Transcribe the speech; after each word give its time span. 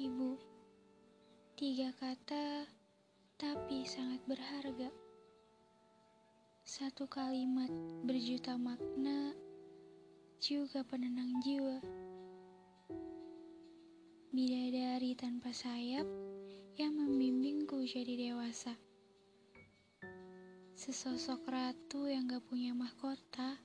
ibu. 0.00 0.40
Tiga 1.60 1.92
kata, 1.92 2.64
tapi 3.36 3.84
sangat 3.84 4.24
berharga. 4.24 4.88
Satu 6.64 7.04
kalimat 7.04 7.68
berjuta 8.08 8.56
makna, 8.56 9.36
juga 10.40 10.80
penenang 10.88 11.36
jiwa. 11.44 11.84
Bidadari 14.32 15.12
tanpa 15.20 15.52
sayap 15.52 16.08
yang 16.80 16.96
membimbingku 16.96 17.84
jadi 17.84 18.32
dewasa. 18.32 18.72
Sesosok 20.72 21.44
ratu 21.44 22.08
yang 22.08 22.24
gak 22.24 22.48
punya 22.48 22.72
mahkota, 22.72 23.60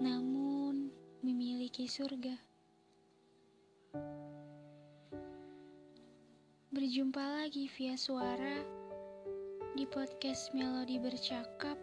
namun 0.00 0.88
memiliki 1.20 1.84
surga. 1.84 2.49
Berjumpa 6.90 7.22
lagi 7.22 7.70
via 7.78 7.94
suara 7.94 8.66
di 9.78 9.86
podcast 9.86 10.50
Melodi 10.50 10.98
Bercakap 10.98 11.78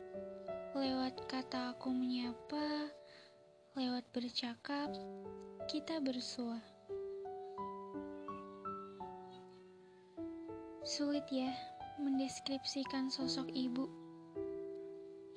lewat 0.75 1.31
kata 1.31 1.71
aku 1.71 1.95
menyapa, 1.95 2.91
lewat 3.79 4.03
bercakap 4.11 4.91
kita 5.71 6.03
bersua. 6.03 6.59
Sulit 10.83 11.23
ya 11.31 11.55
mendeskripsikan 12.03 13.07
sosok 13.07 13.47
ibu. 13.55 13.87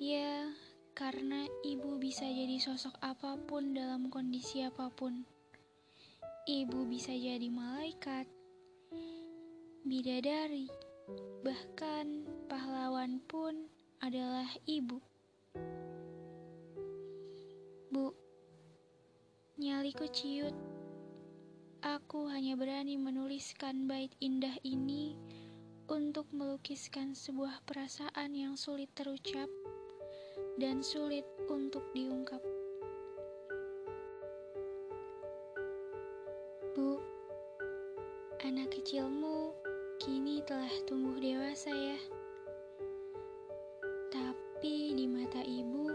Ya, 0.03 0.51
karena 0.99 1.47
ibu 1.63 1.95
bisa 1.95 2.27
jadi 2.27 2.59
sosok 2.59 2.99
apa 2.99 3.39
pun 3.47 3.71
dalam 3.71 4.11
kondisi 4.11 4.67
apa 4.67 4.91
pun. 4.91 5.23
Ibu 6.43 6.91
bisa 6.91 7.15
jadi 7.15 7.47
malaikat, 7.47 8.27
bidadari, 9.81 10.69
bahkan 11.41 12.21
pahlawan 12.45 13.17
pun 13.25 13.65
adalah 13.97 14.45
ibu. 14.69 15.01
Bu, 17.89 18.13
nyaliku 19.57 20.05
ciut. 20.13 20.53
Aku 21.81 22.29
hanya 22.29 22.53
berani 22.53 22.93
menuliskan 22.93 23.89
bait 23.89 24.13
indah 24.21 24.53
ini 24.61 25.17
untuk 25.89 26.29
melukiskan 26.29 27.17
sebuah 27.17 27.65
perasaan 27.65 28.37
yang 28.37 28.53
sulit 28.53 28.93
terucap 28.93 29.49
dan 30.61 30.85
sulit 30.85 31.25
untuk 31.49 31.81
diungkap. 31.97 32.39
Bu, 36.77 37.01
anak 38.45 38.77
kecilmu 38.77 39.30
kini 40.01 40.41
telah 40.49 40.73
tumbuh 40.89 41.13
dewasa 41.21 41.69
ya. 41.69 41.99
Tapi 44.09 44.97
di 44.97 45.05
mata 45.05 45.45
ibu, 45.45 45.93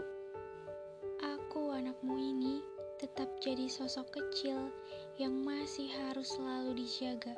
aku 1.19 1.75
anakmu 1.75 2.15
ini 2.15 2.63
tetap 3.03 3.27
jadi 3.43 3.67
sosok 3.67 4.15
kecil 4.15 4.71
yang 5.19 5.35
masih 5.43 5.91
harus 5.91 6.39
selalu 6.39 6.79
dijaga. 6.79 7.35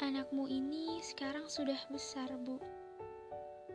Anakmu 0.00 0.48
ini 0.48 1.04
sekarang 1.04 1.44
sudah 1.44 1.76
besar, 1.92 2.32
Bu. 2.48 2.56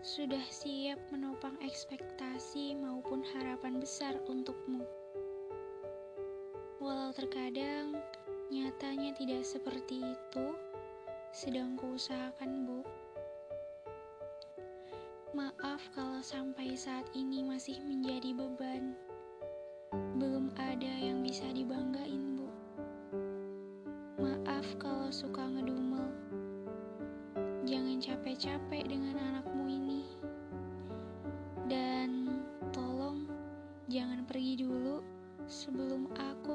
Sudah 0.02 0.42
siap 0.50 0.98
menopang 1.14 1.62
ekspektasi 1.62 2.74
maupun 2.82 3.22
harapan 3.38 3.78
besar 3.78 4.18
untukmu. 4.26 4.82
Walau 6.82 7.14
terkadang 7.14 8.02
Nyatanya 8.52 9.16
tidak 9.16 9.48
seperti 9.48 10.04
itu, 10.04 10.46
sedang 11.32 11.80
kuusahakan, 11.80 12.68
Bu. 12.68 12.84
Maaf 15.32 15.80
kalau 15.96 16.20
sampai 16.20 16.76
saat 16.76 17.08
ini 17.16 17.40
masih 17.48 17.80
menjadi 17.88 18.36
beban. 18.36 19.00
Belum 20.20 20.52
ada 20.60 20.92
yang 21.00 21.24
bisa 21.24 21.48
dibanggain, 21.56 22.36
Bu. 22.36 22.50
Maaf 24.20 24.68
kalau 24.76 25.08
suka 25.08 25.48
ngedumel. 25.48 26.12
Jangan 27.64 27.98
capek-capek 28.04 28.84
dengan 28.92 29.16
anakmu 29.24 29.72
ini. 29.72 30.04
Dan 31.72 32.44
tolong 32.76 33.24
jangan 33.88 34.28
pergi 34.28 34.68
dulu 34.68 35.00
sebelum 35.50 36.08
aku 36.16 36.53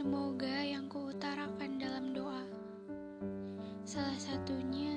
semoga 0.00 0.64
yang 0.64 0.88
kuutarakan 0.88 1.76
dalam 1.76 2.16
doa. 2.16 2.40
Salah 3.84 4.16
satunya, 4.16 4.96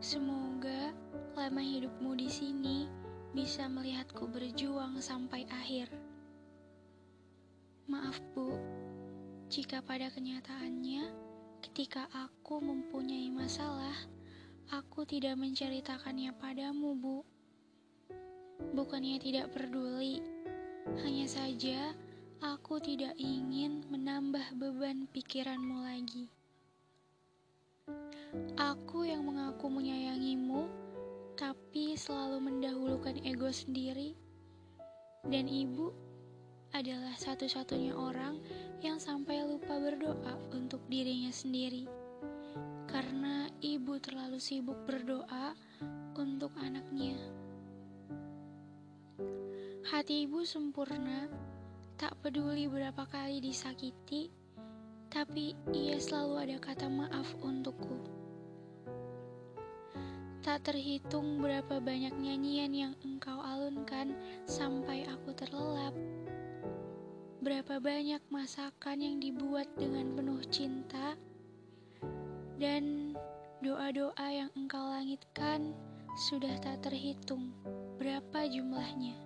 semoga 0.00 0.96
lama 1.36 1.60
hidupmu 1.60 2.16
di 2.16 2.32
sini 2.32 2.88
bisa 3.36 3.68
melihatku 3.68 4.24
berjuang 4.24 4.96
sampai 5.04 5.44
akhir. 5.52 5.92
Maaf, 7.92 8.16
Bu, 8.32 8.56
jika 9.52 9.84
pada 9.84 10.08
kenyataannya, 10.08 11.04
ketika 11.60 12.08
aku 12.08 12.56
mempunyai 12.56 13.28
masalah, 13.28 14.00
aku 14.72 15.04
tidak 15.04 15.36
menceritakannya 15.36 16.32
padamu, 16.40 16.96
Bu. 16.96 17.20
Bukannya 18.72 19.20
tidak 19.20 19.52
peduli, 19.52 20.24
hanya 21.04 21.28
saja 21.28 21.92
aku 22.40 22.80
tidak 22.80 23.12
ingin 23.20 23.84
menambah 23.92 24.56
beban 24.56 25.04
pikiranmu 25.12 25.84
lagi. 25.84 26.24
Aku 28.56 29.04
yang 29.04 29.28
mengaku 29.28 29.68
menyayangimu, 29.68 30.64
tapi 31.36 32.00
selalu 32.00 32.40
mendahulukan 32.40 33.20
ego 33.28 33.52
sendiri, 33.52 34.16
dan 35.28 35.44
ibu 35.52 35.92
adalah 36.72 37.12
satu-satunya 37.20 37.92
orang 37.92 38.40
yang 38.80 38.96
sampai 38.96 39.44
lupa 39.44 39.76
berdoa 39.76 40.40
untuk 40.56 40.80
dirinya 40.88 41.28
sendiri, 41.28 41.84
karena 42.88 43.52
ibu 43.60 44.00
terlalu 44.00 44.40
sibuk 44.40 44.80
berdoa 44.88 45.52
untuk 46.16 46.56
anaknya. 46.56 47.20
Hati 49.90 50.24
ibu 50.24 50.46
sempurna, 50.46 51.49
tak 52.00 52.16
peduli 52.24 52.64
berapa 52.64 53.04
kali 53.04 53.44
disakiti, 53.44 54.32
tapi 55.12 55.52
ia 55.76 56.00
selalu 56.00 56.48
ada 56.48 56.56
kata 56.56 56.88
maaf 56.88 57.28
untukku. 57.44 58.00
Tak 60.40 60.64
terhitung 60.64 61.44
berapa 61.44 61.76
banyak 61.76 62.16
nyanyian 62.16 62.72
yang 62.72 62.94
engkau 63.04 63.36
alunkan 63.44 64.16
sampai 64.48 65.04
aku 65.12 65.36
terlelap. 65.36 65.92
Berapa 67.44 67.76
banyak 67.76 68.24
masakan 68.32 69.04
yang 69.04 69.20
dibuat 69.20 69.68
dengan 69.76 70.16
penuh 70.16 70.40
cinta 70.48 71.20
dan 72.56 73.12
doa-doa 73.60 74.24
yang 74.32 74.48
engkau 74.56 74.88
langitkan 74.88 75.76
sudah 76.32 76.56
tak 76.64 76.80
terhitung 76.80 77.52
berapa 78.00 78.48
jumlahnya. 78.48 79.20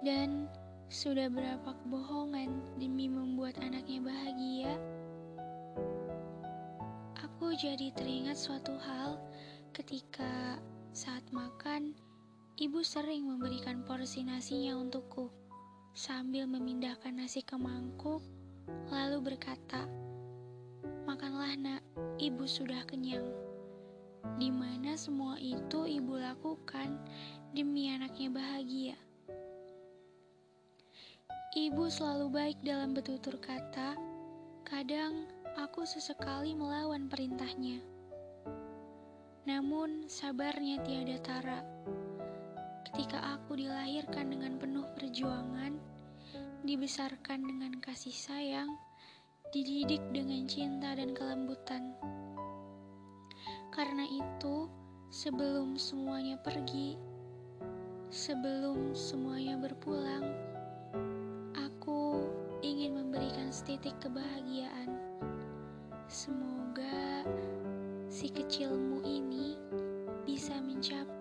Dan 0.00 0.48
sudah 0.90 1.30
berapa 1.30 1.70
kebohongan 1.86 2.50
demi 2.82 3.06
membuat 3.06 3.54
anaknya 3.62 4.02
bahagia? 4.02 4.74
Aku 7.14 7.54
jadi 7.54 7.94
teringat 7.94 8.34
suatu 8.34 8.74
hal 8.74 9.22
ketika 9.70 10.58
saat 10.90 11.22
makan, 11.30 11.94
ibu 12.58 12.82
sering 12.82 13.22
memberikan 13.22 13.86
porsi 13.86 14.26
nasinya 14.26 14.74
untukku 14.82 15.30
sambil 15.94 16.50
memindahkan 16.50 17.14
nasi 17.14 17.46
ke 17.46 17.54
mangkuk, 17.54 18.18
lalu 18.90 19.30
berkata, 19.30 19.86
"Makanlah, 21.06 21.54
Nak, 21.54 21.82
ibu 22.18 22.50
sudah 22.50 22.82
kenyang." 22.90 23.30
Di 24.42 24.50
mana 24.50 24.98
semua 24.98 25.38
itu 25.38 25.86
ibu 25.86 26.18
lakukan 26.18 26.98
demi 27.54 27.94
anaknya 27.94 28.28
bahagia. 28.34 28.98
Ibu 31.50 31.90
selalu 31.90 32.30
baik 32.30 32.58
dalam 32.62 32.94
bertutur 32.94 33.34
kata. 33.42 33.98
Kadang 34.62 35.26
aku 35.58 35.82
sesekali 35.82 36.54
melawan 36.54 37.10
perintahnya. 37.10 37.82
Namun 39.50 40.06
sabarnya 40.06 40.78
tiada 40.86 41.18
tara. 41.18 41.58
Ketika 42.86 43.34
aku 43.34 43.58
dilahirkan 43.58 44.30
dengan 44.30 44.62
penuh 44.62 44.86
perjuangan, 44.94 45.74
dibesarkan 46.62 47.42
dengan 47.42 47.82
kasih 47.82 48.14
sayang, 48.14 48.70
dididik 49.50 50.06
dengan 50.14 50.46
cinta 50.46 50.94
dan 50.94 51.10
kelembutan. 51.18 51.98
Karena 53.74 54.06
itu, 54.06 54.70
sebelum 55.10 55.74
semuanya 55.74 56.38
pergi, 56.38 56.94
sebelum 58.06 58.94
semuanya 58.94 59.58
berpulang, 59.58 60.49
setitik 63.60 63.92
kebahagiaan. 64.00 64.88
Semoga 66.08 67.28
si 68.08 68.32
kecilmu 68.32 69.04
ini 69.04 69.60
bisa 70.24 70.56
mencapai 70.64 71.19